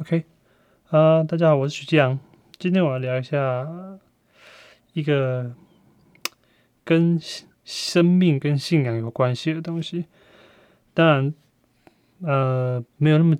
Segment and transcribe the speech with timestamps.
[0.00, 0.24] OK，
[0.88, 2.18] 啊，大家好，我是徐继阳。
[2.58, 3.64] 今天我要聊一下
[4.92, 5.54] 一个
[6.82, 7.16] 跟
[7.62, 10.06] 生命跟信仰有关系的东西。
[10.94, 11.34] 当然，
[12.22, 13.36] 呃，没有那么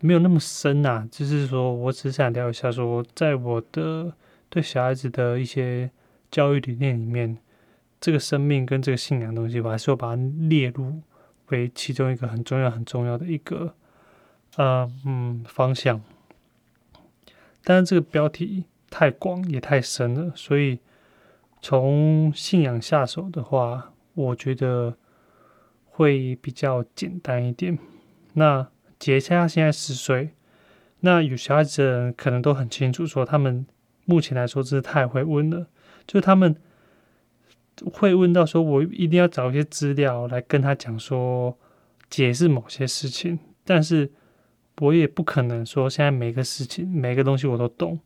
[0.00, 1.08] 没有那么深呐。
[1.10, 4.12] 就是说我只想聊一下，说在我的
[4.50, 5.90] 对小孩子的一些
[6.30, 7.38] 教育理念里面，
[7.98, 11.00] 这个生命跟这个信仰东西，我还是要把它列入
[11.48, 13.74] 为其中一个很重要、很重要的一个。
[14.56, 16.02] 呃嗯，方向，
[17.62, 20.80] 但是这个标题太广也太深了，所以
[21.62, 24.96] 从信仰下手的话，我觉得
[25.84, 27.78] 会比较简单一点。
[28.34, 28.66] 那
[28.98, 30.30] 杰恰现在十岁，
[30.98, 33.64] 那有小孩子可能都很清楚，说他们
[34.04, 35.68] 目前来说真是太会问了，
[36.08, 36.56] 就是他们
[37.92, 41.56] 会问到说，我一定要找一些资料来跟他讲说
[42.10, 44.10] 解释某些事情，但是。
[44.80, 48.00] 我也不可能说现在每个事情、每个东西我都懂，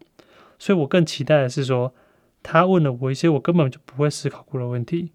[0.59, 1.95] 所以我更期待的是说，
[2.43, 5.13] 他问了我一些我根本就不会思考过的问题，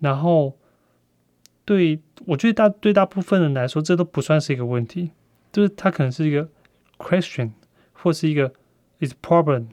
[0.00, 0.56] 然后
[1.66, 5.10] 对我觉得大对大部分人来说，这都不算是一个问题，
[5.52, 6.48] 就是他可能是一个
[6.96, 7.52] question
[7.92, 8.52] 或是一个
[9.00, 9.66] is problem，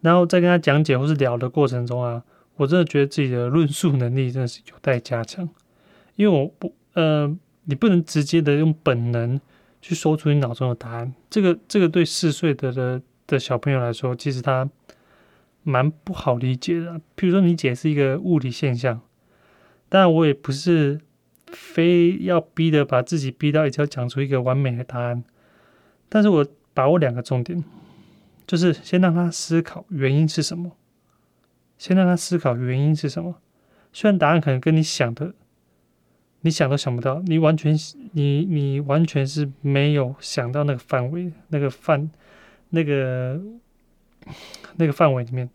[0.00, 2.24] 然后在跟他讲解或是聊的过程中啊，
[2.56, 5.46] 我真的觉得自己的论述能力真的是有待加强，
[6.16, 9.38] 因为我不呃，你不能直接的用本能。
[9.80, 14.68] 去说出你脑中的答案，这个这个对四岁的的的小朋友来说，其实他
[15.62, 17.00] 蛮不好理解的。
[17.14, 19.00] 比如说，你解释一个物理现象，
[19.88, 21.00] 当然我也不是
[21.46, 25.22] 非要逼的把自己逼到一定要讲出一个完美的答案，
[26.08, 27.62] 但是我把握两个重点，
[28.46, 30.72] 就是先让他思考原因是什么，
[31.78, 33.36] 先让他思考原因是什么，
[33.92, 35.34] 虽然答案可能跟你想的。
[36.42, 37.76] 你想都想不到，你完全
[38.12, 42.08] 你你完全是没有想到那个范围，那个范
[42.70, 43.40] 那个
[44.76, 45.50] 那个范围里面。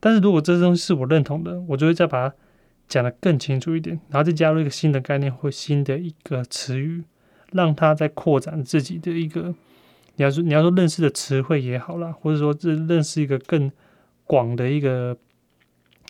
[0.00, 2.34] 但是如果这东西是我认同的，我就会再把它
[2.88, 7.04] 讲得更清楚一点，然后再加入一个新的概念或新的一个词语，
[7.52, 9.54] 让他在扩展自己的一个
[10.16, 13.70] 你要说你要说认识的词汇也好啦，或者说这认识一个更
[14.24, 15.16] 广的一个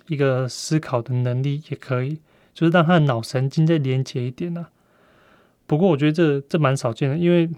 [0.08, 2.18] 一个思考的能力也可以。
[2.56, 4.68] 就是让他的脑神经再连接一点呐。
[5.66, 7.50] 不过我觉得这这蛮少见的，因为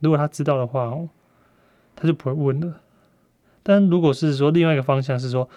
[0.00, 1.08] 如果他知道的话哦，
[1.96, 2.82] 他就不会问了。
[3.62, 5.48] 但如果是说另外一个方向是说，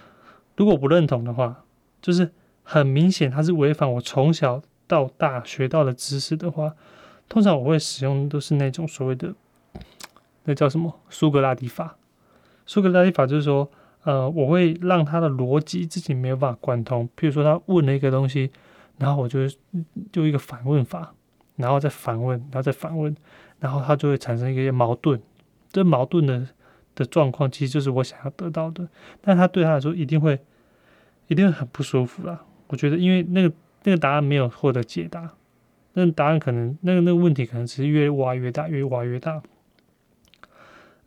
[0.56, 1.66] 如果不认同的话，
[2.02, 2.32] 就是
[2.64, 6.74] 很明显他是违反我从小到大学到的知识的话，
[7.28, 9.36] 通常我会使用都是那种所谓的
[10.46, 11.98] 那叫什么苏格拉底法。
[12.66, 13.70] 苏格拉底法就是说。
[14.04, 17.08] 呃，我会让他的逻辑自己没有办法贯通。
[17.18, 18.52] 譬如说，他问了一个东西，
[18.98, 19.48] 然后我就
[20.12, 21.14] 就一个反问法，
[21.56, 23.16] 然后再反问，然后再反问，
[23.60, 25.22] 然后他就会产生一个矛盾。
[25.72, 26.46] 这矛盾的
[26.96, 28.88] 的状况，其实就是我想要得到的，
[29.22, 30.38] 但他对他来说一定会
[31.28, 32.44] 一定会很不舒服啦。
[32.68, 33.54] 我觉得，因为那个
[33.84, 35.34] 那个答案没有获得解答，
[35.94, 39.42] 那答案可能那个那个问题可能只是越挖越大，越挖越大。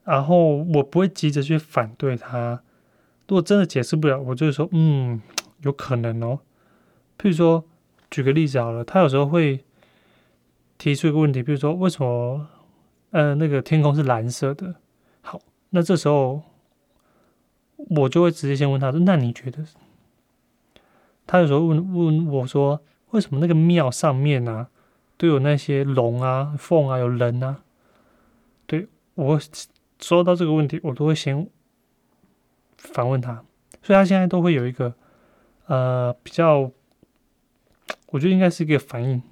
[0.04, 2.62] 然后我不会急着去反对他。
[3.28, 5.20] 如果真的解释不了，我就会说，嗯，
[5.62, 6.38] 有可能哦。
[7.18, 7.64] 譬如说，
[8.08, 9.64] 举个例子好了，他有时候会
[10.78, 12.46] 提出一个问题，比如说，为什么，
[13.10, 14.76] 呃，那个天空是蓝色的？
[15.22, 16.40] 好，那这时候
[17.76, 19.64] 我就会直接先问他说，那你觉得？
[21.26, 24.68] 他有时候问问我说，为什么那个庙上面啊
[25.16, 27.62] 都有那些龙啊、凤啊、有人啊？
[28.66, 29.40] 对我
[29.98, 31.48] 说到这个问题，我都会先。
[32.76, 33.42] 反问他，
[33.82, 34.94] 所以他现在都会有一个
[35.66, 36.70] 呃比较，
[38.10, 39.22] 我觉得应该是一个反应。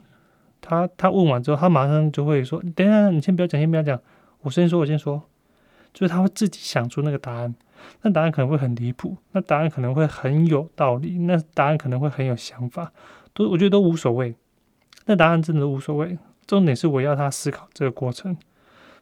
[0.60, 4.00] 他他问完之后，他马上就会说：“等一下，你先不要讲，先不要讲，
[4.40, 5.22] 我先说，我先说。”
[5.92, 7.54] 就是他会自己想出那个答案，
[8.02, 12.92] 那答案可能会很离谱，那答案可能会很有道理，那答案可能会很有想法，
[13.32, 14.34] 都我觉得都无所谓。
[15.06, 16.18] 那答案真的无所谓，
[16.48, 18.36] 重点是我要他思考这个过程，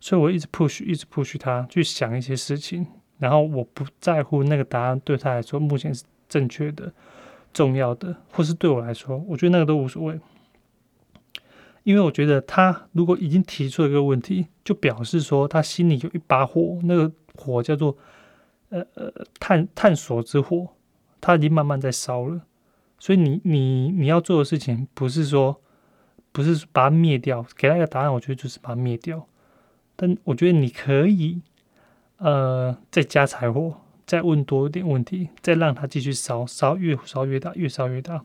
[0.00, 2.87] 所以我一直 push，一直 push 他去想一些事情。
[3.22, 6.92] 然后我不在乎那个答案对他来说目前是正确的、
[7.52, 10.19] 重要的，或是对我来说，我觉得那个都无所谓。
[11.84, 17.96] 因为我觉得他如果已经提出了一个问题，就表示说他心里有一把火，那个火叫做
[18.70, 20.66] 呃呃探探索之火，
[21.20, 22.40] 他已经慢慢在烧了。
[22.98, 25.60] 所以你你你要做的事情不是说
[26.32, 29.28] 不是把它灭掉，给他一个答案，我觉得就是把它灭掉。
[29.94, 31.40] 但我觉得你可以。
[32.22, 38.24] 呃，再加柴火，再问多一点问题，再让他继续烧，烧越烧越大，越烧越大。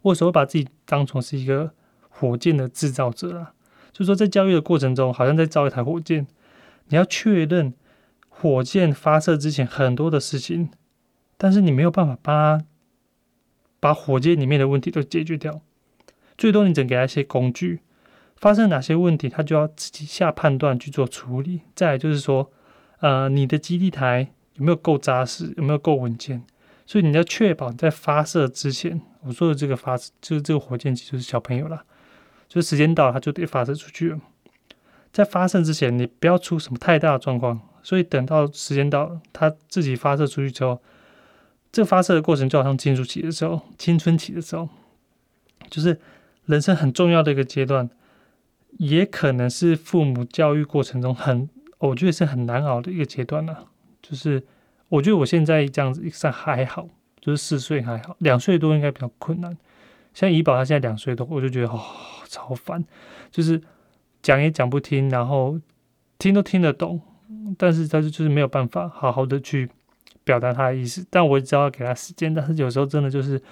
[0.00, 1.74] 我有时候把自己当成是一个
[2.08, 3.52] 火箭的制造者啊，
[3.92, 6.26] 就说在教育的过程中，好像在造一台火箭，
[6.88, 7.74] 你要确认
[8.30, 10.70] 火箭发射之前很多的事情，
[11.36, 12.62] 但是你没有办法把
[13.78, 15.60] 把火箭里面的问题都解决掉，
[16.38, 17.80] 最多你只能给他一些工具，
[18.44, 21.62] 发生哪些问题，他就要自己下判断去做处理。
[21.74, 22.52] 再就是说，
[23.00, 26.44] 呃，你的基地台有没有够扎实，有没有够稳健？
[26.84, 31.84] 所以你要确保在发射之前，我说的这个发射就是这个火箭机就是小朋友了，
[32.46, 34.20] 就是时间到了它就得发射出去了。
[35.10, 37.58] 在发射之前，你不要出什么太大的状况。
[37.82, 40.82] 所以等到时间到他，自己发射出去之后，
[41.72, 44.68] 这发射的过程就好像青春期的时候，青春期的时候，
[45.70, 45.98] 就是
[46.44, 47.88] 人生很重要的一个阶段，
[48.78, 51.48] 也可能是父母教育过程中很，
[51.78, 53.66] 我觉得是很难熬的一个阶段了，
[54.02, 54.44] 就是。
[54.90, 56.86] 我觉得我现在这样子算还好，
[57.18, 59.56] 就是四岁还好，两岁多应该比较困难。
[60.12, 61.80] 像怡宝他现在两岁多，我就觉得哦
[62.28, 62.84] 超烦，
[63.30, 63.60] 就是
[64.22, 65.58] 讲也讲不听，然后
[66.18, 67.00] 听都听得懂，
[67.58, 69.68] 但是他就就是没有办法好好的去
[70.22, 71.04] 表达他的意思。
[71.10, 73.42] 但我只要给他时间，但是有时候真的就是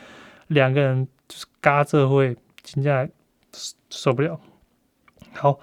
[0.49, 3.11] 两个人就是嘎这会，现在
[3.91, 4.39] 受不了。
[5.35, 5.59] 好。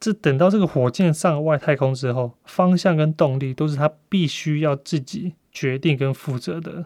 [0.00, 6.84] 这等到这个火箭上外太空之后，方向跟动力都是他必须要自己决定跟负责的。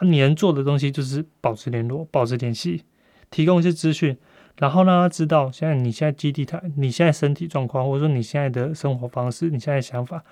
[0.00, 2.82] 你能做的东西就是保持联络、保持联系，
[3.30, 4.16] 提供一些资讯，
[4.58, 10.24] 然后让他知道现在你现在基地台、你现在身体状况，或者说你现在的生活方式、你现在想法，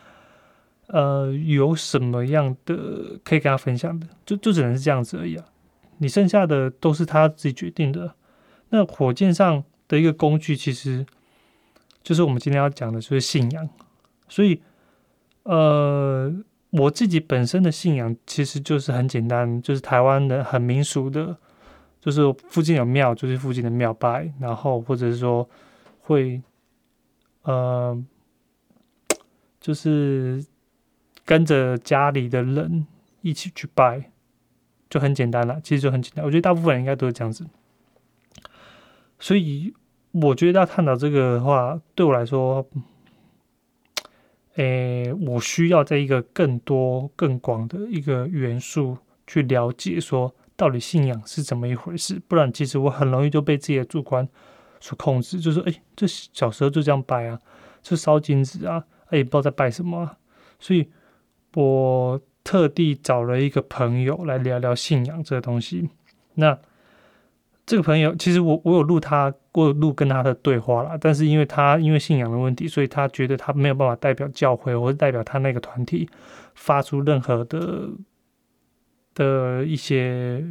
[0.89, 5.45] 呃，有什么样的可以跟他分享的，就就只能是这样子而已啊。
[5.99, 8.15] 你剩下的都是他自己决定的。
[8.71, 11.05] 那火箭上的一个工具，其实。
[12.03, 13.69] 就是我们今天要讲的，就是信仰。
[14.27, 14.63] 所以，
[15.43, 16.35] 呃，
[16.71, 21.37] 我自己本身的信仰其实就是很简单，就是台湾的很民俗的，
[22.01, 25.47] 就是附近有庙，就是附近的庙拜，然后或者是说
[26.01, 26.41] 会，
[27.43, 28.03] 呃，
[29.61, 30.43] 就是
[31.27, 32.87] 跟着家里的人
[33.21, 34.11] 一起去拜，
[34.89, 35.61] 就很简单了。
[35.63, 37.45] 其实就很简单，我觉得大部分人应该都是这样子。
[39.19, 39.75] 所以。
[40.13, 42.67] 我觉得要探讨这个的话，对我来说，
[44.57, 52.21] 诶，我需要在一个更多、更广的一个元素去了解，说到底信仰是怎么一回事。
[52.27, 54.29] 不然，其实我很容易就被自己的主观
[54.81, 57.39] 所控制，就是诶，这小时候就这样拜啊，
[57.81, 60.17] 就烧金子啊，也不知道在拜什么。
[60.59, 60.89] 所以
[61.55, 65.89] 我特地找了一个朋友来聊聊信仰这个东西。
[66.35, 66.59] 那。
[67.71, 76.11] 这个朋友其实我我有录他，我有录跟他的对话了，但是因为他因为信仰的问题，所以他觉得他没有办法代表教会或者代表他那个团体
[76.57, 77.89] 发出任何的
[79.15, 80.45] 的一些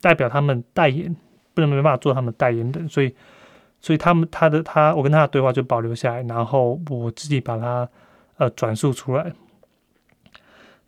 [0.00, 1.14] 代表他们代言，
[1.52, 3.14] 不能没办法做他们代言的，所以
[3.78, 7.86] 所以他们他的他我跟他的对话就保留下来，然后我自己把它
[8.38, 9.30] 呃转述出来。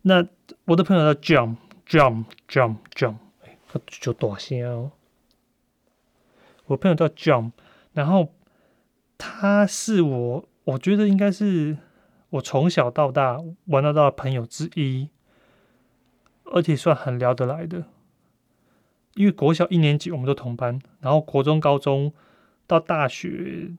[0.01, 0.27] 那
[0.65, 1.57] 我的朋友叫 Jump
[1.87, 3.17] Jump Jump Jump。
[3.71, 4.91] 他就大声哦。
[6.67, 7.53] 我朋友叫 John，
[7.93, 8.33] 然后
[9.17, 11.79] 他是我，我觉得应该是
[12.31, 15.09] 我从小到大玩到大的朋友之一，
[16.45, 17.85] 而且算很聊得来的。
[19.15, 22.13] 因为国小一年级我们都同班，然后国中、高中
[22.67, 23.73] 到大学，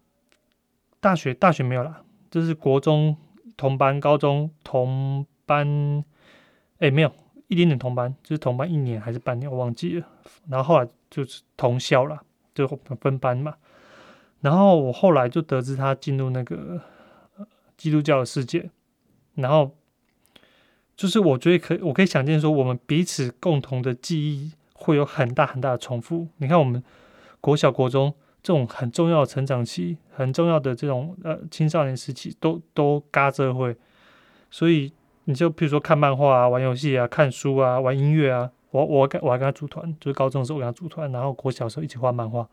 [0.99, 3.15] 大学大学没有啦，就是国中
[3.55, 6.03] 同班，高中同班，
[6.79, 7.13] 哎，没有。
[7.49, 10.07] 一点点同班，就是同班一年还是半年，我忘记了。
[10.47, 12.21] 然后后来就是同校了，
[12.53, 12.67] 就
[13.01, 13.55] 分班嘛。
[14.41, 16.79] 然后我后来就得知他进入那个
[17.75, 18.69] 基督教的世界，
[19.33, 19.71] 然后
[20.95, 26.27] 就是我觉得可，我可以想见说，我们彼此共同的记忆会有很大很大的重复。
[26.37, 26.83] 你看，我们
[27.41, 28.13] 国小、国中
[28.43, 33.75] 这种很重要的成长期，很重要的这种呃青少年时期，都都嘎着会，
[34.51, 34.93] 所以。
[35.25, 42.49] 你就比如说看漫画啊、玩游戏啊、看书啊、玩音乐啊，我我跟我还跟他组团，就是高中的时候我跟他组团，然后国小的时候一起画漫画，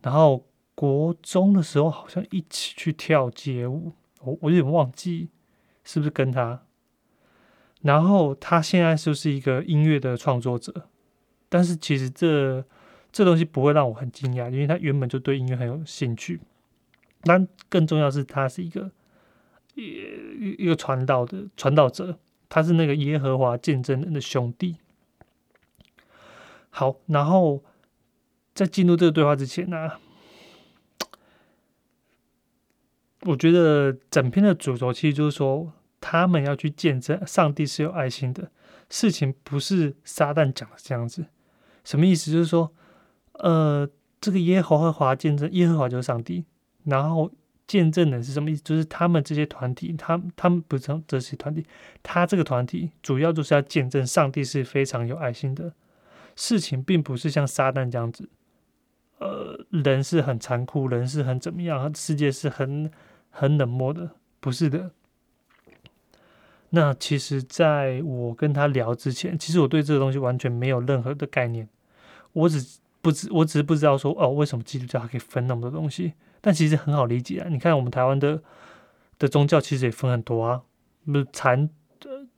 [0.00, 0.42] 然后
[0.74, 5.28] 国中的时候好像一起去跳街舞，我我有点忘记
[5.84, 6.62] 是不是跟他，
[7.82, 10.88] 然后他现在就是一个音乐的创作者，
[11.48, 12.64] 但是其实这
[13.12, 16.40] 这东西不会让我很惊讶，因为他原本就对音乐很有兴趣，
[17.22, 18.90] 但更重要是他是一个。
[19.76, 22.18] 一一个传道的传道者，
[22.48, 24.78] 他是那个耶和华见证人的兄弟。
[26.70, 27.62] 好，然后
[28.54, 29.92] 在进入这个对话之前呢，
[33.20, 38.50] 我觉得整篇的主轴其实就是说，他们要去见证上帝是有爱心的。
[38.88, 41.26] 事情不是撒旦讲的这样子，
[41.82, 42.30] 什么意思？
[42.30, 42.72] 就是说，
[43.32, 43.88] 呃，
[44.20, 46.44] 这个耶和华见证，耶和华就是上帝，
[46.84, 47.32] 然后
[47.66, 48.62] 见证的是什么意思？
[48.62, 51.64] 就是他们这些团体，他他们不是这些团体，
[52.02, 55.72] 他这个团体主要就是要见证上帝是非常有爱心的。
[56.36, 58.28] 事情并不是像撒旦这样子，
[59.18, 62.90] 呃，人是很残酷，人是很怎么样，世界是很
[63.30, 64.90] 很冷漠的，不是的。
[66.70, 71.66] 那其实，在我跟他聊之前，其实我对这个东西完全没有任何的概念，
[72.32, 76.12] 我只不知，我只是不知道说，哦，为什么基督教可以分那么多东西？
[76.46, 78.40] 但其实很好理解啊，你看我们台湾的
[79.18, 80.62] 的宗教其实也分很多啊，
[81.04, 81.68] 不是禅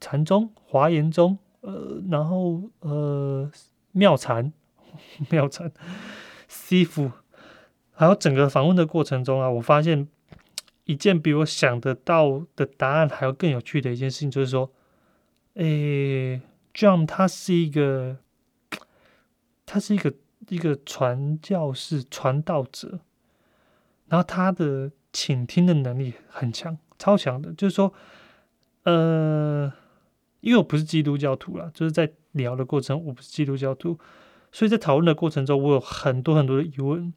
[0.01, 3.51] 禅宗、华严宗，呃，然后呃。
[3.93, 4.53] 妙禅，
[5.31, 5.73] 妙禅，
[6.47, 7.11] 师傅，
[7.93, 10.07] 还有整个访问的过程中啊，我发现
[10.85, 14.71] 一件比我想得到的答案还要更有趣的一件事情，就是说，
[15.55, 16.41] 诶
[16.75, 18.19] ，John 他是一个，
[19.67, 20.15] 他是一个
[20.49, 23.01] 一个传教士、传道者，
[24.09, 27.53] 然后他的倾听的能力很强，超强的。
[27.55, 27.93] 就是说，
[28.85, 29.73] 呃，
[30.41, 32.11] 因为我不是基督教徒啦，就是在。
[32.33, 33.99] 聊的过程，我不是基督教徒，
[34.53, 37.13] 所以在讨论的过程中，我有很多很多的疑问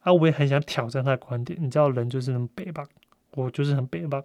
[0.00, 1.56] 啊，我也很想挑战他的观点。
[1.62, 2.84] 你知道，人就是那么北吧，
[3.32, 4.20] 我就是很北吧。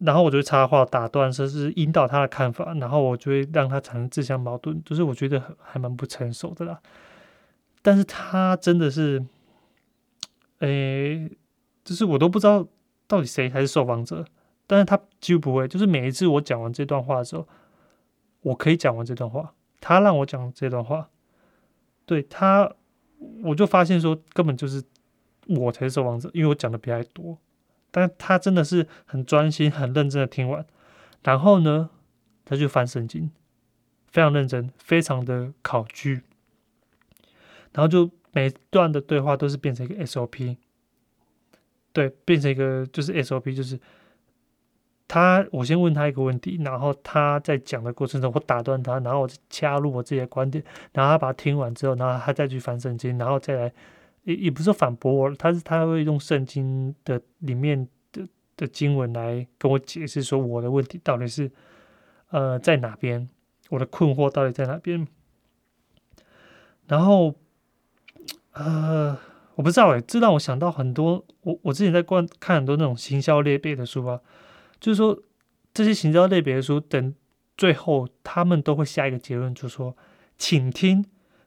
[0.00, 6.80] 然后我就插话打断，甚至引导他的看法，然后我就会让他产生自相矛盾，就是我觉得还蛮不成熟的啦。
[7.82, 9.22] 但是他真的是，
[10.60, 11.30] 诶，
[11.84, 12.66] 就是我都不知道
[13.06, 14.24] 到底谁才是受访者，
[14.66, 17.46] 但是他几乎不会，就是每一次我讲完这段话的时候。
[18.42, 21.10] 我可以讲完这段话，他让我讲这段话，
[22.04, 22.72] 对他，
[23.42, 24.84] 我就发现说根本就是
[25.48, 27.38] 我才是受访者，因为我讲的比他多，
[27.90, 30.64] 但他真的是很专心、很认真的听完，
[31.24, 31.90] 然后呢，
[32.44, 33.32] 他就翻圣经，
[34.06, 36.22] 非常认真，非常的考据，
[37.72, 40.58] 然后就每段的对话都是变成一个 SOP，
[41.94, 43.80] 对，变成一个就是 SOP，就是。
[45.08, 50.62] 他，我先问他一个问题，然后他在讲的过程中，我打断他，然后我加入我自己的观点，
[50.92, 53.72] 然后他把它听完之后，然后他再去翻圣经，然后再来，
[54.24, 58.26] 也也不是反驳我，他是他会用圣经的里面的
[58.56, 61.48] 的经文来跟我解释说我的问题到底是
[62.30, 63.28] 呃在哪边，
[63.68, 65.06] 我的困惑到底在哪边，
[66.88, 67.32] 然后
[68.56, 69.16] 呃
[69.54, 74.20] 我不知道诶，这让我想到很多，我我之前在观看很多那种行销类别的书啊。
[74.78, 75.18] 就是说，
[75.72, 77.14] 这些行销类别的书，等
[77.56, 79.96] 最后他们都会下一个结论，就是说，
[80.36, 81.04] 倾听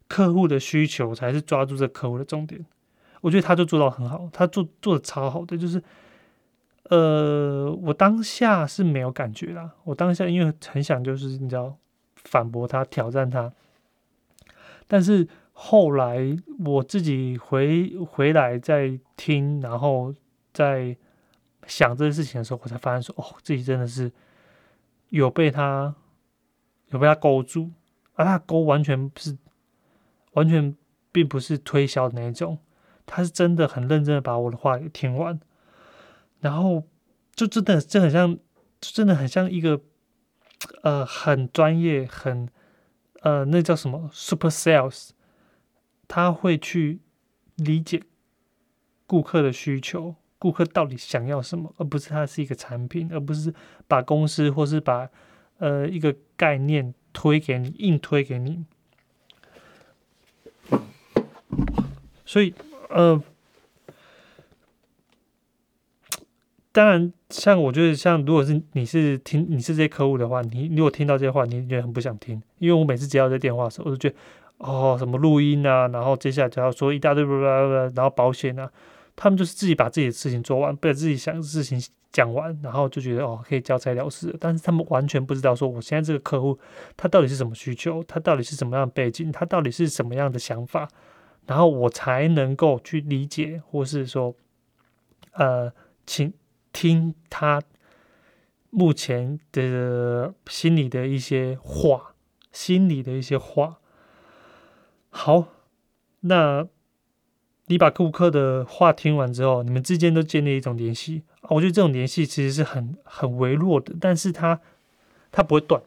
[0.07, 2.65] 客户的需求才是抓住这客户的重点。
[3.21, 5.83] 我觉得他就做到很好，他做做的超好的，就是，
[6.89, 11.77] 呃，我当下是没有感觉啦，我当下因为很想就是你知道
[12.15, 13.53] 反驳他、挑战他，
[14.87, 15.27] 但是
[15.61, 16.35] 后来
[16.65, 20.13] 我自己回回来再听，然后
[20.53, 20.95] 再。
[21.67, 24.11] 想这件事情的时候，我才发现说，哦，自己真的是
[25.09, 25.93] 有被他
[26.87, 27.69] 有被他勾住，
[28.15, 29.37] 而他勾完全不是
[30.31, 30.75] 完全
[31.11, 32.57] 并不是推销的那种，
[33.05, 35.39] 他是真的很认真的把我的话给听完，
[36.39, 36.81] 然后
[37.35, 38.33] 就真的就很像，
[38.81, 39.79] 就真的很像一个
[40.81, 42.49] 呃很专业很
[43.21, 45.09] 呃那叫什么 super sales，
[46.09, 46.99] 他会去
[47.55, 48.01] 理解
[49.07, 50.15] 顾客的需求。
[50.37, 53.53] 顾客到底想要什么，而不是它是一个产品，而不是
[53.89, 55.09] 把公司或是把
[55.57, 58.63] 呃一个概念推给你，硬推给你。
[62.25, 62.53] 所以
[62.89, 63.21] 呃，
[66.71, 74.15] 当然，像我觉得，像如果是你是听你是这些客户的话，你如果听到这些话，你觉得很不想听，因为我每次接到这电话的时候，我就觉得
[74.59, 78.71] 哦，什么录音啊，然后接下来就要说一大堆，然后保险啊。
[79.15, 81.77] 他们就是自己把自己的事情做完，把自己想的事情
[82.09, 84.33] 讲完，然后就觉得哦可以交差了事。
[84.39, 86.57] 但是他们完全不知道说，我现在这个客户
[86.95, 90.87] 他到底是什么需求，他到底是什么样的背景，他到底是什么样的想法，
[91.47, 94.33] 然后我才能够去理解，或是说，
[95.33, 95.69] 呃，
[96.05, 96.33] 请
[96.71, 97.61] 听他
[98.69, 102.13] 目前的心里的一些话，
[102.53, 103.78] 心里的一些话。
[105.19, 105.49] 好，
[106.21, 106.67] 那。
[107.71, 114.59] 你把顾客的话听完之后，你们之间都建立一种联系，我觉得这种联系其实是很很微弱的，但是它
[115.31, 115.79] 它不会断，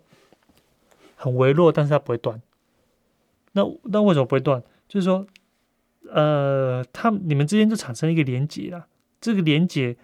[1.16, 2.40] 很微弱，但是它不会断。
[3.50, 4.62] 那那为什么不会断？
[4.86, 5.26] 就是说，
[6.08, 8.86] 呃，他你们之间就产生一个连结了，
[9.20, 9.96] 这个连结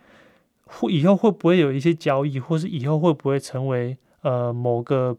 [0.64, 5.16] 会以后会不会有一些交易，或是以后会不会成为呃某个，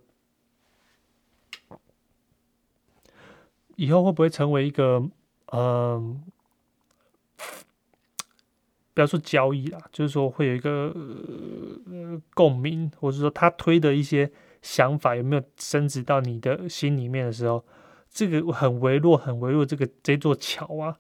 [3.80, 5.10] 以后会不会成为一个？
[5.54, 6.22] 嗯，
[8.94, 10.94] 不要说交易啦，就是说会有一个
[11.86, 14.30] 呃共鸣，或者说他推的一些
[14.62, 17.66] 想法有没有升值到你的心里面的时候，
[18.12, 21.00] 这个很微弱、很微弱，这个这座桥啊，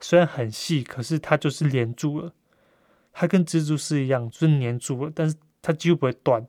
[0.00, 2.34] 虽然很细，可是它就是连住了，
[3.12, 6.44] 它跟蜘蛛丝一样，就是粘住了，但是它几乎不会断。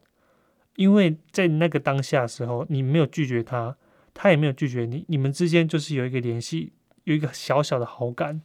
[0.75, 3.77] 因为在那个当下的时候，你没有拒绝他，
[4.19, 8.41] 他也没有拒绝你，你们之间就是有一个联系，有一个小小的好感。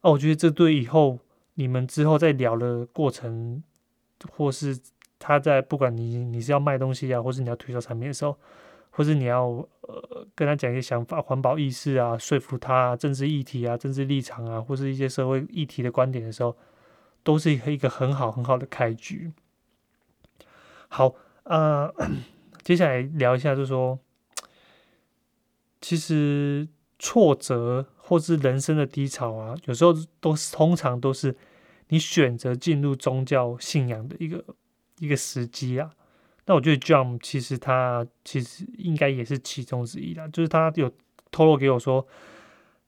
[0.00, 1.20] 哦，我觉得这对以后
[1.54, 3.62] 你们之后在聊的过程，
[4.32, 4.76] 或是
[5.20, 8.36] 他在不管你你是要卖东西啊，或是你要推销产品的时候，
[8.90, 9.44] 或是你要
[9.82, 16.56] 呃跟他讲一些想法、环保意识啊，说服他政治议题啊、政治立场啊，或是一些社会议题的观点的时候，
[17.22, 19.32] 都是一个很好很好的开局。
[20.88, 21.14] 好。
[21.44, 21.94] 呃，
[22.64, 23.98] 接下来聊一下，就是说，
[25.84, 26.66] 其实
[26.98, 31.36] 挫折或是人生的低潮啊，有时候都是通常都是
[31.88, 34.42] 你选择进入宗教信仰的一个
[34.98, 35.90] 一个时机啊。
[36.46, 40.90] 那我觉得 John 其实他其实应该也是其中之一啦，就是他有
[41.30, 42.06] 透露给我说，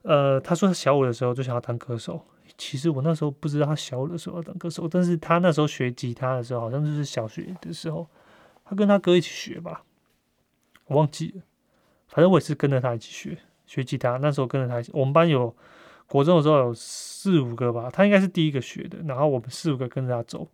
[0.00, 2.24] 呃，他说他小五的时候就想要当歌手。
[2.56, 8.08] 其实我那时候不知道他小五的时候要当歌手，但是他那时候学吉他的时候，好像就是小学的时候。
[8.64, 9.84] 他跟他哥一起学吧，
[10.86, 11.42] 我忘记了。
[12.16, 14.16] 反正我也是跟着他一起学学吉他。
[14.16, 15.54] 那时候跟着他，一起，我们班有
[16.06, 18.96] 国中的时候有四五个吧，他应该是第一个学的。
[19.06, 20.48] 然后我们四五个跟着他走，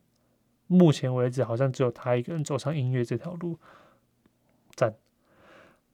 [0.67, 3.57] 目前为止好像只有他一个人走上音乐这条路。
[4.75, 4.93] 赞。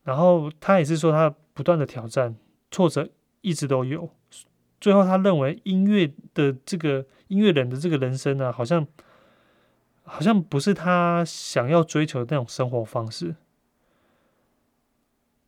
[0.05, 2.35] 然后他也是说他不断的挑战，
[2.71, 3.07] 挫折
[3.43, 4.09] 一直都有。
[4.81, 8.87] 最后他认为音乐的这个音乐人的这个人生呢，好像。
[10.11, 13.37] 好像不是他想要追求的那种生活方式。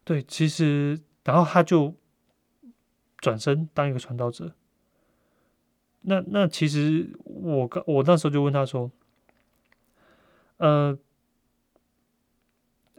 [0.05, 1.95] 对，其实，然后他就
[3.19, 4.53] 转身当一个传道者。
[6.03, 8.91] 那那其实我刚我那时候就问他说
[10.59, 10.99] ：“呃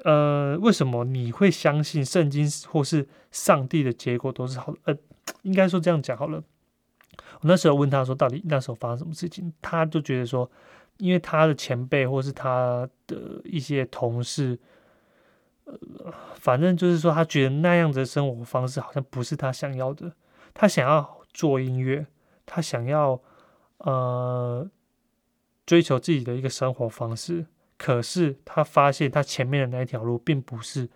[0.04, 4.80] 呃，为什么你会相信圣经或是上帝的结果都是好的？
[4.86, 4.98] 呃，
[5.42, 6.44] 应该说这样讲好了。
[7.18, 9.52] 我那时候问他说，到底那时候发生什么事情？
[9.62, 10.50] 他就觉得说。
[10.98, 14.60] 因为他的前辈或是他的一些同事，
[16.04, 20.12] 呃，反正就是说，他觉得那样子的生活方式好像不是他想要的。
[20.54, 22.06] 他想要做音乐，
[22.46, 23.22] 他想要
[23.78, 24.70] 呃
[25.66, 27.46] 追求自己的一个生活方式。
[27.78, 30.90] 可是他发现他前面的那一条路并不是，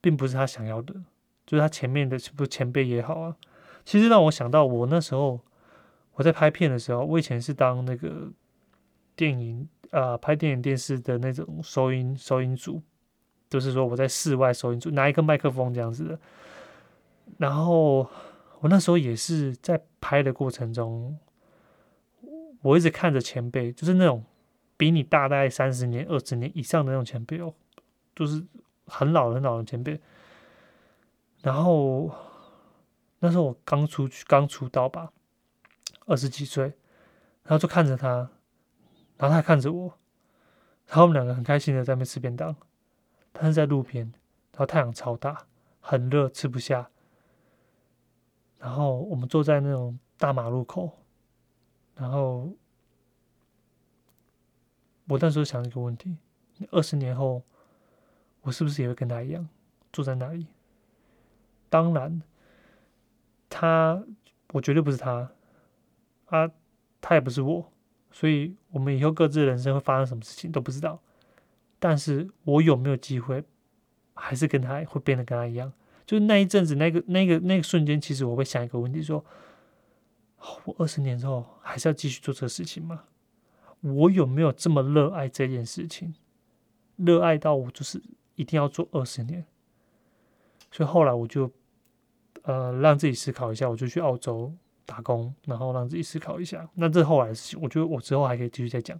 [0.00, 0.94] 并不是他想要的。
[1.46, 3.36] 就是他前面的是不前辈也好啊，
[3.84, 5.40] 其实让我想到我那时候
[6.12, 8.30] 我在拍片的时候，我以前是当那个。
[9.16, 12.80] 电影啊，拍电影电视的那种收音收音组，
[13.48, 16.18] 就是说我在室外收音组拿一个麦克风这样子的。
[17.36, 18.08] 然后
[18.60, 21.18] 我那时候也是在拍的过程中，
[22.62, 24.24] 我一直看着前辈，就是那种
[24.76, 27.52] 比你大大概三十年、二十年以上的那种前辈哦，
[28.16, 28.44] 就是
[28.86, 30.00] 很老很老的前辈。
[31.42, 32.10] 然后
[33.20, 35.12] 那时候我刚出去，刚出道吧，
[36.06, 36.64] 二十几岁，
[37.44, 38.30] 然后就看着他。
[39.18, 39.92] 然后他看着我，
[40.86, 42.54] 然后我们两个很开心的在那边吃便当，
[43.40, 44.04] 但是在路边，
[44.50, 45.46] 然后太阳超大，
[45.80, 46.90] 很热，吃不下。
[48.58, 50.98] 然后我们坐在那种大马路口，
[51.94, 52.50] 然后
[55.06, 56.16] 我那时候想一个问题：
[56.72, 57.40] 二十年后，
[58.40, 59.48] 我是不是也会跟他一样
[59.92, 60.48] 坐在那里？
[61.70, 62.20] 当然，
[63.48, 64.02] 他
[64.52, 65.30] 我绝对不是他，
[66.26, 66.50] 啊，
[67.00, 67.72] 他也不是我。
[68.10, 71.00] 所以，我们以后各自的人生会发生什么事情都不知道。
[71.78, 73.44] 但是我有没有机会，
[74.14, 75.72] 还是跟他会变得跟他一样？
[76.06, 79.24] 就是那一阵子，那个、那个、那个瞬间，其实我会想一个问题：说，
[80.64, 83.04] 我二十年之后还是要继续做这个事情吗？
[83.80, 86.14] 我有没有这么热爱这件事情？
[86.96, 88.02] 热爱到我就是
[88.34, 89.44] 一定要做二十年？
[90.70, 91.50] 所以后来我就，
[92.42, 94.52] 呃，让自己思考一下，我就去澳洲。
[94.88, 96.66] 打工，然后让自己思考一下。
[96.72, 98.98] 那这后来的事情，我觉得我之后还可以继续再讲。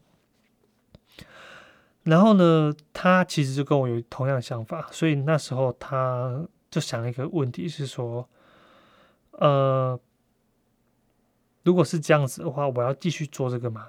[2.08, 8.28] 然后呢，他其实就跟我有同样的想法，所以那时候他就想了一个问题，是说，
[9.32, 9.98] 呃，
[11.62, 13.88] 如果是这样子的话，我要继续做这个吗？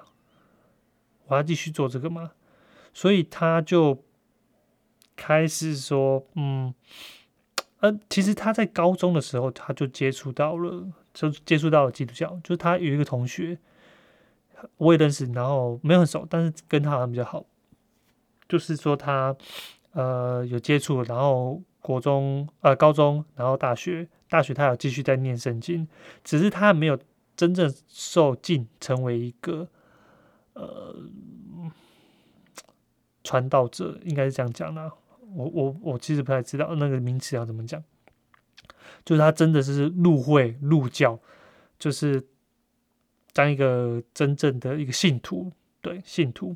[1.28, 2.32] 我要继续做这个吗？
[2.94, 4.04] 所以他就
[5.16, 6.74] 开始说，嗯，
[7.80, 10.92] 呃，其实他在高中的时候，他就接触到了。
[11.12, 13.58] 就接触到了基督教，就是他有一个同学，
[14.78, 17.44] 我也认识，然后没有很熟，但是跟他好像比较好。
[18.50, 19.34] 就是说他
[19.94, 25.88] 呃有接触，然后国中呃高中，然后大学，大学他有继续在念圣经，
[26.24, 27.00] 只是他没有
[27.38, 29.70] 真正受尽成为一个
[30.54, 30.96] 呃
[33.24, 34.92] 传道者，应该是这样讲啦。
[35.36, 37.84] 我我我其实不太知道那个名词要怎么讲，
[39.06, 41.20] 就是他真的是入会入教，
[41.78, 42.28] 就是
[43.32, 46.56] 当一个真正的一个信徒，对信徒。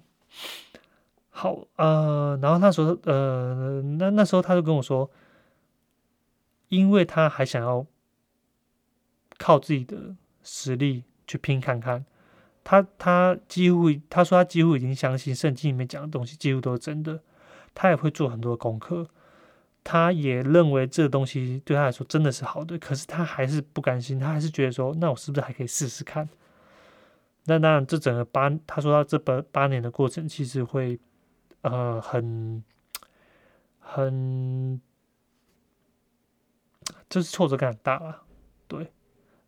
[1.36, 5.10] 好，呃，然后那时候，呃，那那时候他就跟我说，
[6.70, 7.84] 因为他还想要
[9.40, 12.06] 靠自己的实力去拼看看，
[12.64, 17.20] 他他几乎他说他几乎已经相信圣经里面讲的东西几乎都是真的，
[17.74, 19.08] 他也会做很多功课，
[19.84, 26.30] 他也认为这个东西对他来说真的是好的，可是他还是不甘心，他还是觉得说，那我是不是还可以试试看？
[27.46, 31.00] 那当然，这整个八，他说他这八八年的过程，其实会。
[31.64, 32.62] 呃，很
[33.80, 34.82] 很，
[37.10, 38.24] 就是挫折感很大了。
[38.68, 38.92] 对，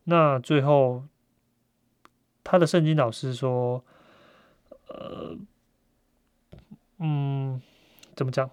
[0.04, 1.04] 那最后
[2.42, 3.84] 他的圣经老师说，
[4.88, 5.36] 呃，
[7.00, 7.60] 嗯，
[8.14, 8.50] 怎么讲？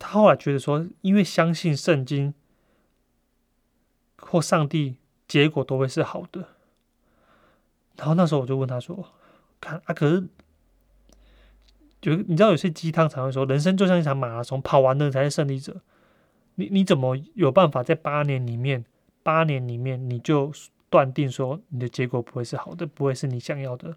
[0.00, 2.34] 他后来觉得说，因为相信圣经
[4.18, 4.96] 或上帝，
[5.28, 6.56] 结果都会是好的。
[7.94, 9.12] 然后那时候我就问他说。
[9.60, 10.28] 看啊，可是
[12.00, 15.80] 就你知道，有些鸡汤常会说，人生就像一场马拉松，跑完了才是胜利者。
[16.56, 18.84] 你你怎么有办法在八年里面，
[19.22, 20.52] 八年里面你就
[20.88, 23.96] 断定说你的结果不会是好的，不会是你想要的？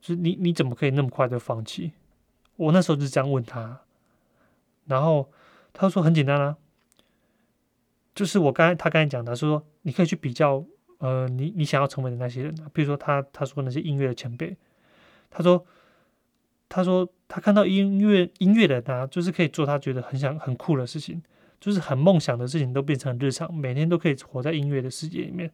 [0.00, 1.92] 就是你你怎么可以那么快的放弃？
[2.56, 3.82] 我那时候就这样问他，
[4.86, 5.30] 然后
[5.72, 6.56] 他说很简单啊，
[8.14, 10.64] 就是我刚才他刚才讲的，说你可以去比较。
[10.98, 14.56] 呃，你你想要成为的那些人，比如说他他说那些音乐的前辈，
[15.30, 15.64] 他说
[16.68, 21.22] 他说他看到音乐音乐的他，就是可以做他觉得很想很酷的事情，
[21.60, 25.52] 就是很梦想的事情都变成日常，每天都可以活在音乐的世界里面。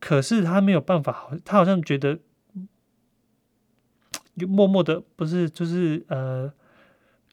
[0.00, 2.18] 可是他没有办法，他好像觉得
[4.48, 6.52] 默默的不是就是呃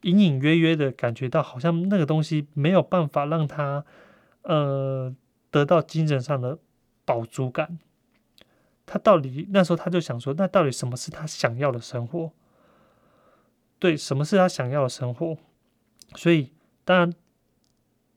[0.03, 3.83] 隐隐约约的感觉到，好像那个东西没有办法让他
[4.43, 5.15] 呃
[5.49, 6.59] 得到精神上的。
[7.07, 7.79] 饱足感，
[8.85, 12.33] 他到底那时候他就想说，那到底什么是他想要的生活？
[13.79, 15.37] 对，什么是他想要的生活？
[16.15, 16.51] 所以
[16.83, 17.13] 当然，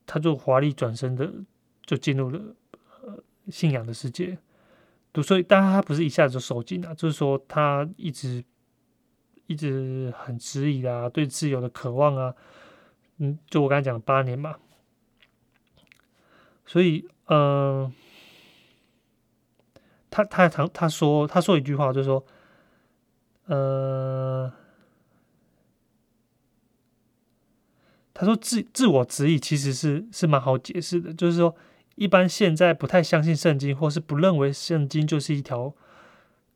[0.07, 1.33] 他就华丽转身的
[1.87, 2.40] 就进入了
[3.03, 4.37] 呃信仰的世界。
[5.22, 8.44] 所以，当然他不是一下子就受尽了，就是说他一直
[9.46, 12.35] 一直很质疑啊，对自由的渴望啊，
[13.18, 14.57] 嗯，就我刚才讲八年嘛。
[16.66, 17.92] 所以，嗯。
[20.11, 22.25] 他他常他说他说一句话，就是说，
[23.46, 24.53] 呃，
[28.12, 31.55] 他说自自我质疑其实是是蛮好解释的，就是说，
[31.94, 35.73] 一般现在不太相信圣经，或是不认为圣经就是一条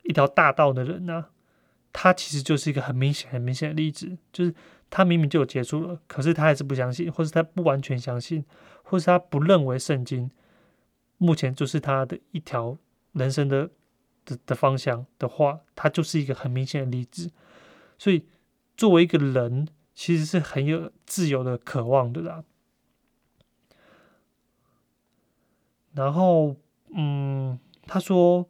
[0.03, 1.27] 一条大道的人呢，
[1.93, 4.53] 他其实就是一个很明显很明显的例子，就是
[4.91, 8.45] 他明明就有接触了，可是他还是不相信，或是他不完全相信，
[8.83, 10.31] 或是他不认为圣经
[11.19, 12.77] 目前就是他的一条。
[13.15, 13.71] 人生的
[14.25, 17.33] 的的方向的话，他就是一个很明显的例子。
[17.99, 18.27] 所以，
[18.77, 22.45] 作为一个人，其实是很有自由的渴望的啦。
[25.93, 26.57] 然后，
[26.95, 28.49] 嗯，他说，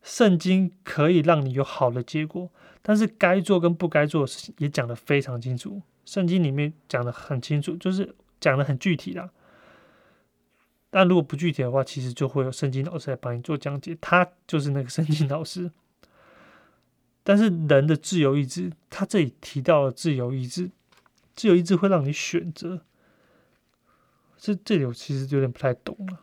[0.00, 2.50] 圣经可以让你有好的结果，
[2.82, 5.82] 但是该做跟不该做的事情也讲得非常清楚。
[6.04, 9.28] 圣经里面讲的很清楚，就是讲的很具体的。
[10.96, 15.68] 但如果不具体的话，其实就会有圣经老师来帮你做讲解，他就是那个圣经老师。
[17.24, 20.70] 但是人的自由意志，他这里提到了自由意志，
[21.34, 22.82] 自由意志会让你选择。
[24.38, 26.20] 这这里我其实有点不太懂了。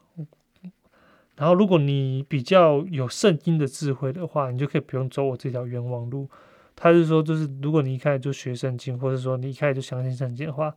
[1.35, 6.29] 然后，如果你比较有圣经的智慧的话，你就可以不用走我这条冤枉路。
[6.77, 10.73] 他是说，就是如果你一开始就学圣经，或者说你一开始就相信圣经的话，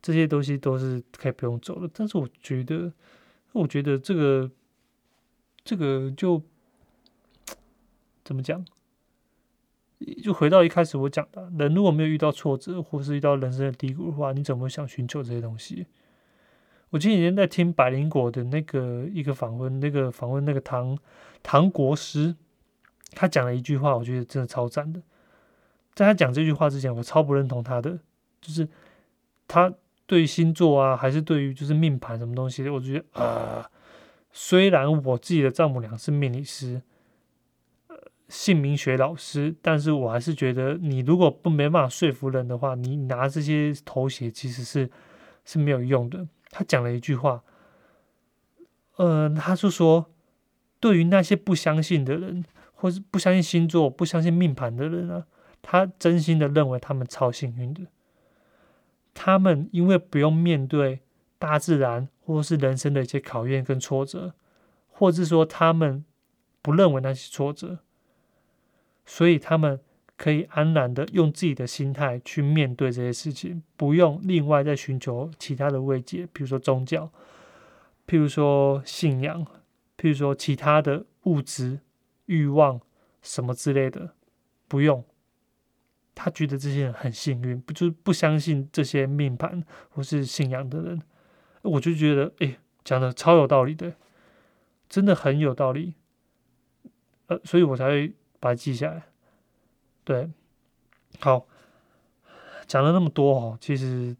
[0.00, 1.90] 这些东西都是可以不用走的。
[1.92, 2.92] 但是我觉得。
[3.52, 4.50] 我觉得这个，
[5.62, 6.42] 这个就
[8.24, 8.64] 怎么讲？
[10.22, 15.86] 就回到一开始我讲的，人如果没有遇到挫折，或是遇到人生的低谷的话，你怎么想寻求这些东西？
[16.90, 20.98] 我前几天在听百灵果的那个一个访问，那个访问那个唐
[21.42, 22.34] 唐国师，
[23.10, 25.02] 他讲了一句话，我觉得真的超赞的。
[25.94, 27.98] 在他讲这句话之前，我超不认同他的，
[28.40, 28.66] 就是
[29.46, 29.74] 他。
[30.12, 33.64] 对于星座啊，还是对于就是命盘什么东西，我觉得呃，
[34.30, 36.82] 虽然我自己的丈母娘是命理师，
[37.86, 37.96] 呃，
[38.28, 44.90] 姓名学老师，但是我还是觉得，你如果不没办法说服人的话，你拿这些头衔其实是
[45.46, 46.28] 是没有用的。
[46.50, 47.42] 他讲了一句话，
[48.96, 50.10] 呃，他是说，
[50.78, 52.44] 对于那些不相信的人，
[52.74, 55.24] 或是不相信星座、不相信命盘的人啊，
[55.62, 57.80] 他真心的认为他们超幸运的。
[59.14, 61.00] 他们因为不用面对
[61.38, 64.34] 大自然或是人生的一些考验跟挫折，
[64.90, 66.04] 或者是说他们
[66.60, 67.80] 不认为那些挫折，
[69.04, 69.80] 所以他们
[70.16, 77.10] 可以安然的用自己的心态去面对这些事情，不用另外再寻求其他的慰藉，比如说宗教，
[78.06, 79.44] 譬如说信仰，
[79.98, 81.80] 譬如说其他的物质
[82.26, 82.80] 欲望
[83.20, 84.14] 什么之类的，
[84.68, 85.04] 不用。
[86.14, 91.02] 他觉得这些人很幸运，不就是不相信这些命盘或是信仰的人，
[91.62, 93.94] 我就觉得，哎，讲的超有道理的，
[94.88, 95.94] 真的很有道理，
[97.28, 99.04] 呃，所以我才会把它记下来。
[100.04, 100.30] 对，
[101.18, 101.46] 好，
[102.66, 104.14] 讲了那么多哦，其实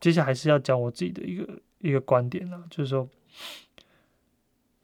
[0.00, 3.06] 接下来还是要讲我自己的一个一个观点啦，就是说，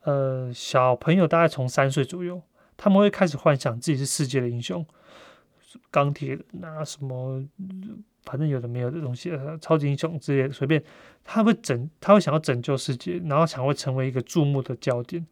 [0.02, 2.42] 呃，小朋友大概从三岁左右，
[2.76, 4.84] 他们会开始幻想自己是世界的英雄。
[5.90, 7.44] 钢铁人啊，什么，
[8.24, 10.82] 反正有的没有的东西，超级英雄之类的，随便，
[11.22, 15.26] 他会拯，他会想要拯救世界，然后想会成为一个注目的焦点，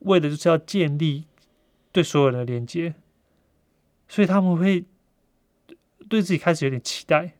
[0.00, 1.24] 为的就是要建立
[1.90, 2.94] 对所有人的连接，
[4.08, 4.84] 所以他们会
[6.08, 7.32] 对自己开始有点期待，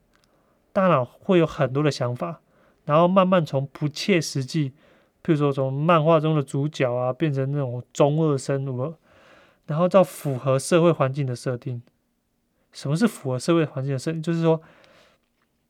[0.72, 2.40] 大脑会有很多的想法，
[2.84, 4.72] 然后慢慢从不切实际，
[5.22, 8.94] 比如说从漫画中的主角啊，变成那种中二生物，
[9.66, 11.82] 然后到符合社会环境的设定。
[12.78, 14.22] 什么是符合社会环境的设定？
[14.22, 14.62] 就是说，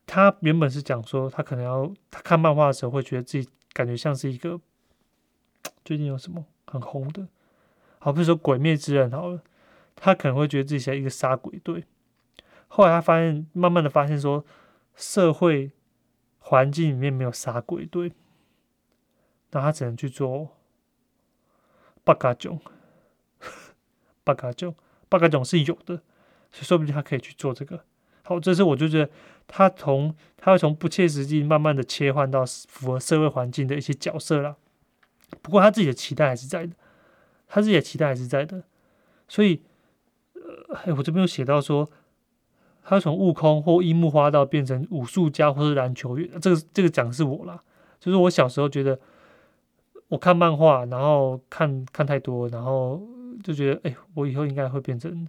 [0.05, 4.61] 他原本是讲说，他可能要他看漫画的时候，会觉得自己感觉像是一个
[5.87, 7.27] 最近有什么很红的，
[7.99, 9.41] 好，比如说《鬼灭之刃》好了，
[9.97, 11.87] 他可能会觉得自己像一个杀鬼队。
[12.67, 14.45] 后来他发现，慢慢的发现说，
[14.95, 15.73] 社会
[16.41, 18.13] 环境里面没有杀鬼队，
[19.53, 20.51] 那他只能去做
[22.05, 22.61] 八嘎囧，
[24.25, 24.75] 八嘎囧，
[25.09, 26.03] 八嘎囧是有的。
[26.51, 27.85] 所以说不定他可以去做这个。
[28.23, 29.11] 好，这是我就觉得
[29.47, 34.57] 他从他会从不切实际慢慢的切换到符合社会环境的一些角色了。
[35.41, 36.75] 不过他自己的期待还是在的，
[37.47, 38.65] 他自己的期待还是在的。
[39.27, 39.63] 所以，
[40.35, 41.89] 呃，我这边有写到说，
[42.83, 46.29] 他从悟空或樱木花道变成武术家或是篮球员。
[46.41, 47.63] 这个这个讲的是我啦，
[47.99, 48.99] 就是我小时候觉得，
[50.09, 53.01] 我看漫画，然后看看太多，然后
[53.43, 55.27] 就觉得，哎，我以后应该会变成。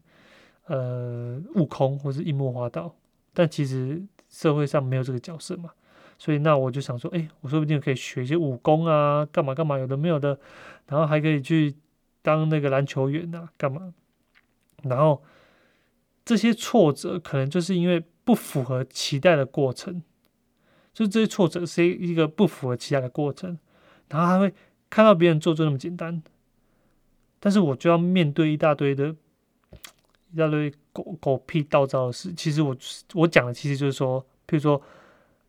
[0.70, 2.96] 呃，悟空或是樱木花道，
[3.34, 5.72] 但其实社会上没有这个角色嘛，
[6.20, 10.40] 所以那我就想说，哎，我说不定可以学一些武功啊，干嘛干嘛，有的没有的，
[10.86, 11.76] 然后还可以去
[12.22, 13.96] 当那个篮球员啊，干嘛？
[14.84, 15.24] 然后
[16.24, 20.04] 这些挫折可能就是因为不符合期待的过程，
[20.94, 23.58] 就这些挫折是一个不符合期待的过程，
[24.10, 24.54] 然后还会
[24.88, 26.22] 看到别人做就那么简单，
[27.40, 29.16] 但是我就要面对一大堆的。
[30.32, 32.76] 一大堆狗狗屁倒灶的事，其实我
[33.14, 34.82] 我讲的其实就是说，譬如说，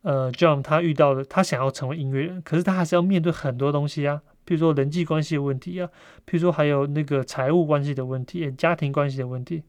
[0.02, 5.88] 呃，John 他遇到的，他想要成为音乐人，可是他还是要面对很多东西啊，譬如说人际关系的问题啊，
[6.26, 9.62] 譬如说还有那个财务关系的问题、家庭关系的问题，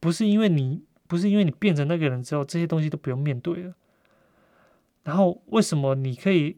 [0.00, 3.74] 不是因为你不是因为你变成那个人之后，这些东西都不用面对了。
[5.04, 6.56] 然后为什么你可以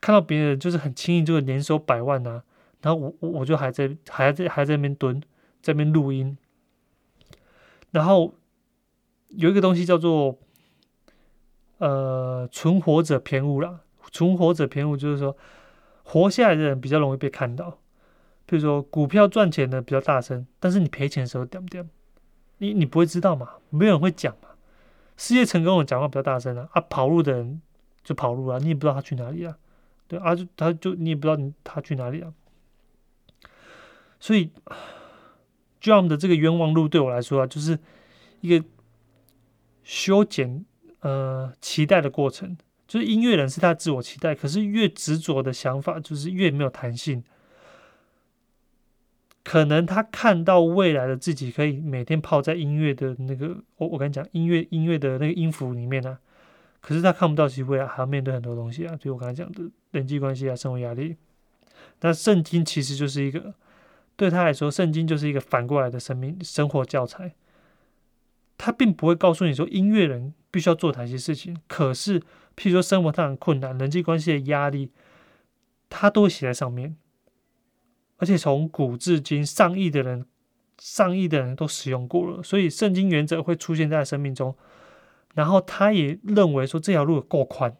[0.00, 2.42] 看到别人就是很轻易就会年收百万呢？
[2.82, 5.20] 然后我我我就还在还在还在那边蹲，
[5.62, 6.36] 在那边录音。
[7.96, 8.34] 然后
[9.28, 10.38] 有一个东西叫做
[11.78, 13.80] 呃存活者偏误啦，
[14.12, 15.34] 存活者偏误就是说
[16.04, 17.78] 活下来的人比较容易被看到。
[18.44, 21.88] 比如说股票赚钱的比较大声，但是你赔钱的时候点不点？
[22.58, 23.54] 你你不会知道嘛？
[23.70, 24.50] 没有人会讲嘛？
[25.16, 27.62] 事业成功的讲话比较大声啊，啊跑路的人
[28.04, 29.56] 就跑路啊，你也不知道他去哪里啊，
[30.06, 32.30] 对啊就他就你也不知道他去哪里啊，
[34.20, 34.52] 所以。
[35.86, 37.78] 这样的这个冤枉路对我来说啊，就是
[38.40, 38.66] 一个
[39.84, 40.64] 修剪
[40.98, 42.58] 呃期待的过程。
[42.88, 47.22] 就是音乐人是他自我期待，可是越执着的想法，就是越没有弹性。
[49.44, 56.18] 可能他看到未来的自己可以每天泡在音乐的那个，我我跟你讲，音乐音乐的那个音符里面呢，
[56.80, 61.14] 可是他看不到其实未来还要面对很多东西啊，就我刚才讲的人际关系啊，生活压力。
[62.00, 63.54] 那圣经其实就是一个。
[64.16, 67.34] 对他来说，圣经就是一个反过来的生命生活教材。
[68.58, 72.18] 他并不会告诉你说音乐人必须要做哪些事情，可是，
[72.56, 74.90] 譬如说生活上的困难、人际关系的压力，
[75.90, 76.96] 他都会写在上面。
[78.16, 80.24] 而且从古至今，上亿的人、
[80.78, 84.56] 上亿的人都使用过了，所以圣经原则会出现在生命中。
[85.34, 87.76] 然后他也认为说这条路够宽，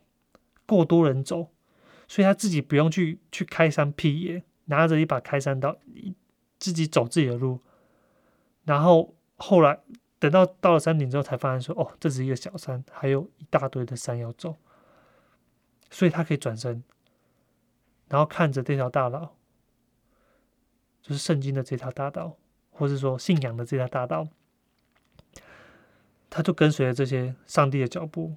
[0.67, 1.49] 够多人走，
[2.07, 5.79] 所以他自己不用去去开山辟野，拿着一把开山刀，
[6.59, 7.61] 自己走自己的路。
[8.65, 9.79] 然后后来
[10.19, 14.57] 等到到了山顶之后，才发现说哦，这是一个小山，还有一大堆的山要走，
[15.91, 16.83] 所以他可以转身，
[18.09, 19.35] 然后看着这条大道。
[21.03, 22.37] 就是圣经的这条大道，
[22.73, 24.27] 或者说信仰的这条大道，
[26.29, 28.35] 他就跟随着这些上帝的脚步，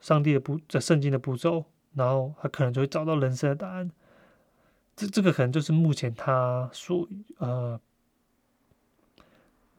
[0.00, 3.90] 上帝的步，这圣经的步骤，然后他可能就会找到人生的答案。
[5.00, 7.08] 这这个可能就是目前他所
[7.38, 7.80] 呃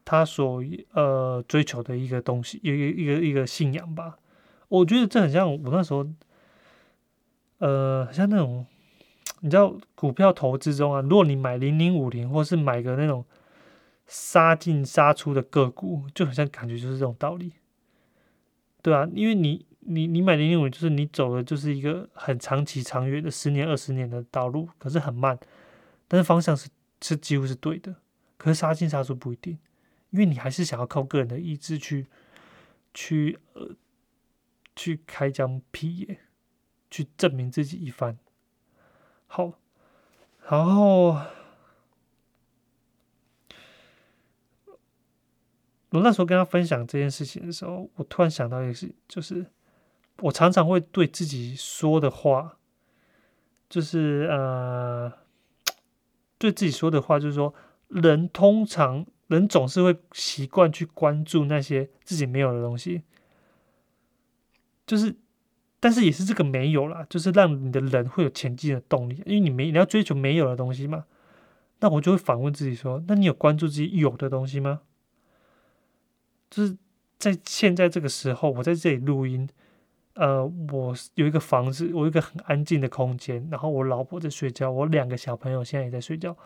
[0.04, 4.18] 他所呃追求的一个东西，一个一个一个信仰吧。
[4.68, 6.06] 我觉得这很像我那时候，
[7.58, 8.66] 呃，像那种。
[9.44, 13.24] 你知道股票投资中啊，如果你买零零五零，或是买个那种
[14.06, 17.54] 杀进杀出的个股，就好像感觉就是这种道理，
[18.82, 25.38] 对啊，因为你你你买零零五，就是你走的就是一个很长期、长远的十年、二十年的道路，可是很慢，
[26.08, 26.68] 但是方向是
[27.00, 27.96] 是几乎是对的。
[28.36, 29.58] 可是杀进杀出不一定，
[30.10, 32.06] 因为你还是想要靠个人的意志去
[32.92, 33.70] 去呃
[34.74, 36.18] 去开疆辟野，
[36.90, 38.18] 去证明自己一番。
[39.26, 39.58] 好，
[40.48, 41.16] 然后
[45.90, 49.46] 我那时候跟他分享这件事情的时候，我突然想到一个事，就是
[50.22, 52.56] 我常常会对自己说的话，
[53.68, 55.12] 就是呃，
[56.38, 57.54] 对自己说的话，就是说，
[57.88, 63.02] 人通常人总是会习惯去关注那些自己没有的东西，
[64.86, 65.16] 就是。
[65.84, 71.06] 但是也是这个没有啦，就是让你的人会有前进的动力，因为你没你要追求没有的东西嘛。
[71.80, 74.82] 那我就会反问自己说：那你有关注自己有的东西吗？
[76.48, 76.76] 就是
[77.18, 79.48] 在现在这个时候，我在这里录音，
[80.14, 86.36] 呃，我有一个房子，我有一个很安静的空间，然后我老婆在睡觉，我两个小朋友现在也在睡觉，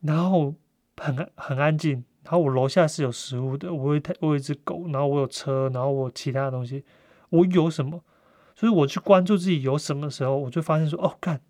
[0.00, 0.54] 然后
[0.96, 6.84] 很很安静，然后我楼下是有食物的，我有我有一只狗，然后我有车，然后我其他的东西。
[7.30, 8.02] 我有什么？
[8.54, 11.40] 所以我去关注自己有什么时候，我就发现说：哦，看，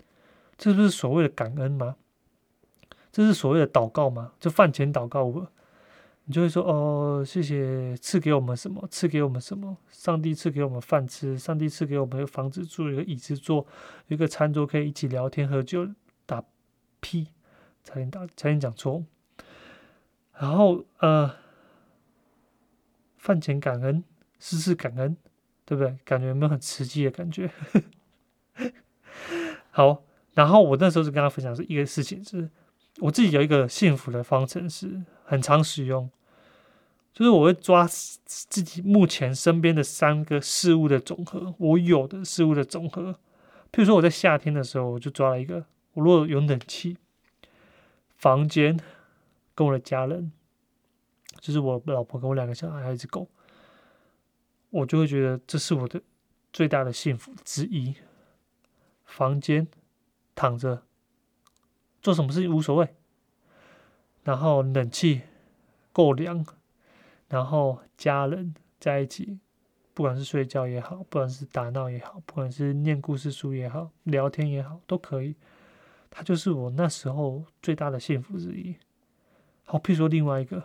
[0.57, 1.97] 这不是所谓的感恩吗？
[3.12, 4.33] 这是所谓的祷告吗？
[4.41, 5.47] 就饭前祷告我，
[6.27, 8.87] 你就会说：哦，谢谢赐给我们什么？
[8.91, 9.77] 赐给我们什么？
[9.91, 13.67] 上帝赐给我们饭吃，上帝赐给我们一个房子住，一个椅子坐，
[14.09, 15.89] 一个餐桌可以一起聊天喝酒
[16.27, 16.45] 打
[17.01, 17.29] 屁，
[17.83, 19.05] 差点打差点讲错。
[20.39, 21.35] 然后呃，
[23.17, 24.05] 饭前感恩，
[24.39, 25.17] 事事感恩。
[25.69, 25.99] 对不对？
[26.05, 27.51] 感觉有没有很刺激的感觉？
[29.73, 32.49] 好，然后我那时候就跟他分享是一个事情，是
[33.01, 36.09] 我自己有一个幸福的方程式，很常使用，
[37.16, 37.88] 就是我会抓
[38.26, 43.14] 自己目前身边的三个事物的总和，我有的事物的总和。
[43.72, 46.98] 譬如说我在夏天的时候，我就抓了一个，我如果有冷气，
[48.18, 48.79] 房间
[49.55, 50.31] 跟我的家人，
[51.40, 53.26] 就是我老婆跟我两个小孩还有一只狗。
[54.68, 56.02] 我就会觉得这是我的
[56.52, 57.94] 最大的幸福之一。
[59.07, 59.66] 房间
[60.35, 60.83] 躺着
[62.02, 62.94] 做什么事情无所谓，
[64.22, 65.22] 然后冷气
[65.94, 66.44] 够凉，
[67.29, 69.39] 然后家人在一起，
[69.95, 75.35] 不管是睡觉也好，不管是打闹也好，不管是念故事书也好，聊天也好，都可以。
[76.11, 78.77] 它就是我那时候最大的幸福之一。
[79.65, 80.62] 好，譬如说另外一个，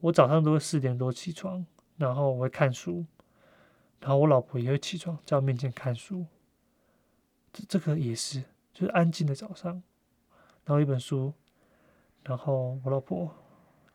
[0.00, 1.64] 我早上都会四点多起床。
[1.98, 3.06] 然后我会看书，
[4.00, 6.26] 然后我老婆也会起床在我面前看书，
[7.54, 9.82] 这这个也是，就是安静的早上，
[10.66, 11.32] 然后一本书，
[12.22, 13.34] 然后我老婆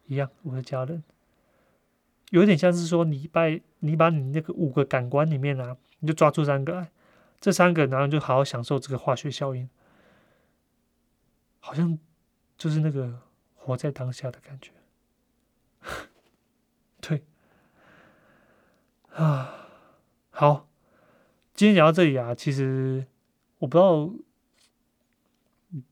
[0.08, 1.04] 一样，我的家人，
[2.32, 3.44] 有点像是说你把
[3.80, 6.88] 你把你那个五个感官里面啊，你就抓住三个，
[7.39, 9.70] 这三个，然后就好好享受这个化学效应，
[11.60, 11.98] 好像
[12.58, 13.22] 就是那个
[13.56, 14.72] 活在当下的感觉，
[17.00, 17.23] 对。
[19.13, 19.67] 啊，
[20.29, 20.69] 好，
[21.54, 23.06] 今天讲到这里啊，其实
[23.58, 24.10] 我不知道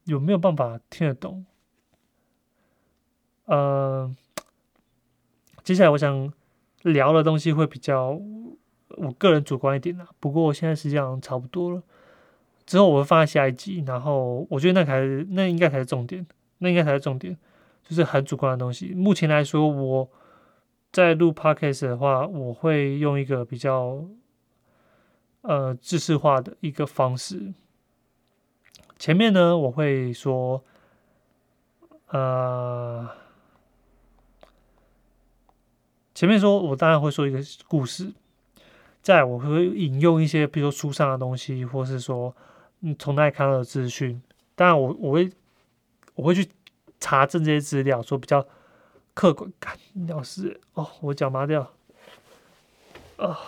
[0.05, 1.45] 有没有办法听得懂。
[3.43, 4.15] 呃，
[5.69, 6.33] 接下来我想
[6.81, 8.19] 聊的东西会比较
[8.97, 10.07] 我个人主观一点啦。
[10.19, 11.83] 不过现在实际上差不多了，
[12.65, 13.83] 之后我会放在下一集。
[13.85, 16.25] 然后我觉得那才是那应该才是重点，
[16.57, 17.37] 那应该才是重点，
[17.83, 18.95] 就是很主观的东西。
[18.95, 20.09] 目前来说，我。
[20.91, 24.03] 在录 podcast 的话，我会用一个比较
[25.41, 27.53] 呃知识化的一个方式，
[28.97, 30.63] 前面呢，我会说，
[32.07, 33.07] 呃，
[36.19, 38.11] 前面说我当然会说一个故事，
[39.01, 42.35] 再我会引用一些，比如说书上的东西，或是说
[42.81, 44.21] 嗯从那里看到的资讯。
[44.53, 45.31] 当然，我我会
[46.15, 46.45] 我会去
[46.99, 48.45] 查证这些资料，说比较
[49.13, 49.49] 客观。
[50.09, 51.71] 要是哦，我脚麻掉
[53.15, 53.39] 啊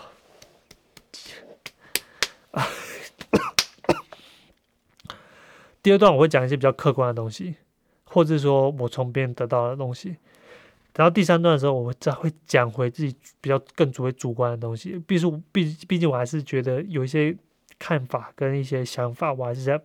[2.52, 2.68] 啊！
[5.84, 7.56] 第二段我会讲一些比较客观的东西，
[8.06, 10.16] 或者说我从别人得到的东西。
[10.96, 15.00] 然后第三段的时候，我再会讲回自己比较更主为主观的东西。
[15.08, 17.36] 毕竟毕毕竟我还是觉得有一些
[17.80, 19.82] 看法跟一些想法，我还是在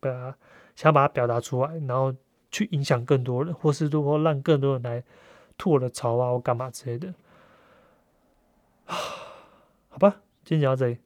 [0.00, 0.34] 把
[0.74, 2.14] 想把它表达出来，然后
[2.50, 5.04] 去影响更多人，或是如果让更多人来
[5.58, 7.12] 吐我的槽啊，或干嘛之类的。
[8.86, 10.98] 好吧，今天讲到这里，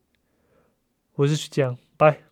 [1.15, 2.30] 我是徐江，拜。